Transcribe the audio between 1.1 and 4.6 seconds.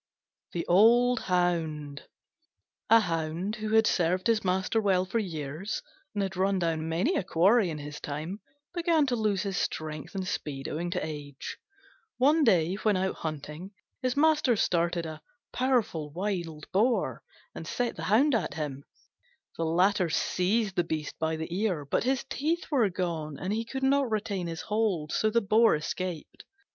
HOUND A Hound who had served his